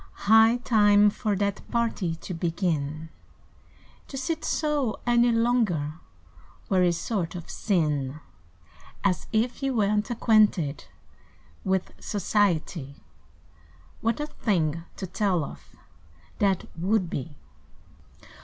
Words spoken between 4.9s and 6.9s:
any longer Were